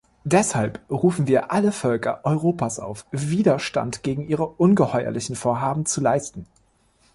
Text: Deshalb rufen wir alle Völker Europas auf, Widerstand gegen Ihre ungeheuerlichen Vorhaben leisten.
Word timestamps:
Deshalb 0.23 0.79
rufen 0.89 1.27
wir 1.27 1.51
alle 1.51 1.71
Völker 1.71 2.21
Europas 2.25 2.79
auf, 2.79 3.05
Widerstand 3.11 4.01
gegen 4.01 4.27
Ihre 4.27 4.47
ungeheuerlichen 4.47 5.35
Vorhaben 5.35 5.83
leisten. 5.97 6.47